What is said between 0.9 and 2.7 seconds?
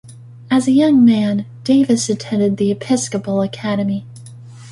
man, Davis attended